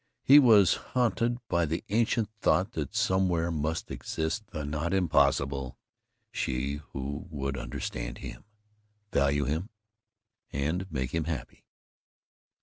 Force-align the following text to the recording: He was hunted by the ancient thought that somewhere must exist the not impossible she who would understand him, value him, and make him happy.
He 0.23 0.39
was 0.39 0.73
hunted 0.97 1.37
by 1.47 1.67
the 1.67 1.83
ancient 1.89 2.27
thought 2.41 2.71
that 2.71 2.95
somewhere 2.95 3.51
must 3.51 3.91
exist 3.91 4.47
the 4.47 4.65
not 4.65 4.95
impossible 4.95 5.77
she 6.31 6.81
who 6.93 7.27
would 7.29 7.55
understand 7.55 8.17
him, 8.17 8.43
value 9.11 9.45
him, 9.45 9.69
and 10.51 10.91
make 10.91 11.11
him 11.13 11.25
happy. 11.25 11.65